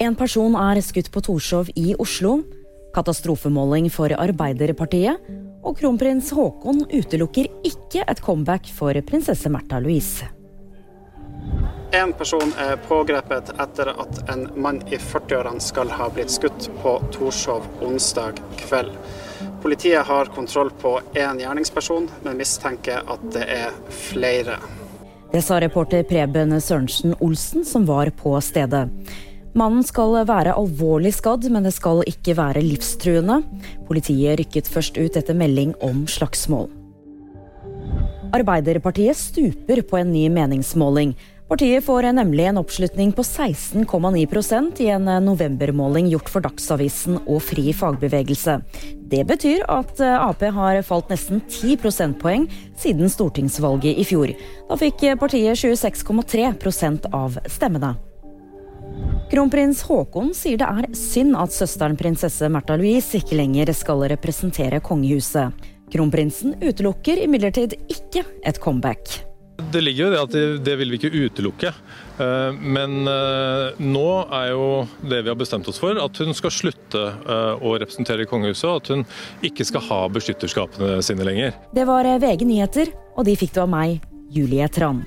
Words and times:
En 0.00 0.14
person 0.16 0.54
er 0.56 0.78
skutt 0.80 1.10
på 1.12 1.20
Torshov 1.20 1.68
i 1.76 1.90
Oslo. 2.00 2.38
Katastrofemåling 2.96 3.90
for 3.92 4.08
Arbeiderpartiet. 4.16 5.20
Og 5.60 5.76
kronprins 5.76 6.30
Haakon 6.32 6.86
utelukker 6.88 7.50
ikke 7.68 8.06
et 8.08 8.22
comeback 8.24 8.70
for 8.72 8.96
prinsesse 9.04 9.52
Märtha 9.52 9.76
Louise. 9.84 10.24
En 11.92 12.14
person 12.16 12.54
er 12.64 12.80
pågrepet 12.88 13.52
etter 13.60 13.92
at 13.92 14.24
en 14.32 14.48
mann 14.56 14.80
i 14.88 14.96
40-årene 14.96 15.60
skal 15.60 15.92
ha 15.92 16.08
blitt 16.16 16.32
skutt 16.32 16.70
på 16.80 16.96
Torshov 17.12 17.68
onsdag 17.84 18.40
kveld. 18.64 18.96
Politiet 19.60 20.08
har 20.08 20.32
kontroll 20.32 20.72
på 20.80 20.96
én 21.12 21.44
gjerningsperson, 21.44 22.08
men 22.24 22.40
mistenker 22.40 23.04
at 23.04 23.32
det 23.36 23.44
er 23.52 23.74
flere. 23.92 24.56
Det 25.30 25.44
sa 25.44 25.60
reporter 25.60 26.08
Preben 26.08 26.56
Sørensen 26.56 27.18
Olsen, 27.20 27.68
som 27.68 27.84
var 27.84 28.08
på 28.16 28.32
stedet. 28.40 28.88
Mannen 29.58 29.82
skal 29.82 30.14
være 30.28 30.54
alvorlig 30.54 31.10
skadd, 31.16 31.48
men 31.50 31.66
det 31.66 31.72
skal 31.74 32.04
ikke 32.06 32.36
være 32.38 32.62
livstruende. 32.62 33.40
Politiet 33.88 34.38
rykket 34.38 34.70
først 34.70 35.00
ut 35.00 35.16
etter 35.18 35.34
melding 35.34 35.74
om 35.82 36.04
slagsmål. 36.10 36.68
Arbeiderpartiet 38.30 39.18
stuper 39.18 39.82
på 39.82 39.98
en 39.98 40.12
ny 40.14 40.28
meningsmåling. 40.30 41.16
Partiet 41.50 41.82
får 41.82 42.06
nemlig 42.14 42.44
en 42.46 42.60
oppslutning 42.60 43.10
på 43.10 43.24
16,9% 43.26 44.82
i 44.84 44.86
en 44.94 45.08
novembermåling 45.24 46.06
gjort 46.12 46.30
for 46.30 46.44
Dagsavisen 46.44 47.16
og 47.24 47.40
Fri 47.42 47.72
fagbevegelse. 47.74 48.60
Det 49.10 49.24
betyr 49.26 49.64
at 49.66 49.98
Ap 49.98 50.44
har 50.46 50.78
falt 50.86 51.10
nesten 51.10 51.42
10 51.48 51.74
prosentpoeng 51.82 52.46
siden 52.78 53.10
stortingsvalget 53.10 53.98
i 53.98 54.06
fjor. 54.06 54.30
Da 54.70 54.78
fikk 54.78 55.02
partiet 55.18 55.58
26,3% 55.58 57.10
av 57.10 57.40
stemmene. 57.50 57.96
Kronprins 59.30 59.84
Haakon 59.86 60.32
sier 60.34 60.58
det 60.58 60.66
er 60.66 60.86
synd 60.98 61.36
at 61.38 61.52
søsteren 61.54 61.94
prinsesse 61.98 62.48
Märtha 62.50 62.74
Louise 62.74 63.20
ikke 63.20 63.36
lenger 63.38 63.70
skal 63.78 64.02
representere 64.10 64.80
kongehuset. 64.82 65.54
Kronprinsen 65.90 66.56
utelukker 66.58 67.20
imidlertid 67.22 67.76
ikke 67.86 68.24
et 68.46 68.58
comeback. 68.62 69.20
Det 69.70 69.84
ligger 69.84 70.08
jo 70.08 70.10
det 70.10 70.18
at 70.18 70.34
det, 70.34 70.42
det 70.66 70.74
vil 70.80 70.90
vi 70.90 70.98
ikke 70.98 71.12
utelukke. 71.28 71.70
Eh, 72.18 72.58
Men 72.58 73.06
eh, 73.12 73.78
nå 73.78 74.08
er 74.40 74.48
jo 74.50 74.66
det 75.04 75.22
vi 75.22 75.30
har 75.30 75.38
bestemt 75.38 75.70
oss 75.70 75.78
for, 75.78 75.94
at 75.94 76.22
hun 76.24 76.34
skal 76.34 76.54
slutte 76.56 77.04
eh, 77.06 77.62
å 77.62 77.76
representere 77.78 78.26
kongehuset, 78.26 78.66
og 78.66 78.82
at 78.82 78.92
hun 78.96 79.06
ikke 79.46 79.68
skal 79.68 79.86
ha 79.92 80.00
beskytterskapene 80.10 80.98
sine 81.06 81.28
lenger. 81.28 81.54
Det 81.76 81.86
var 81.86 82.08
VG 82.18 82.48
nyheter, 82.50 82.94
og 83.14 83.30
de 83.30 83.38
fikk 83.38 83.54
du 83.54 83.62
av 83.62 83.70
meg, 83.78 84.00
Julie 84.34 84.66
Tran. 84.74 85.04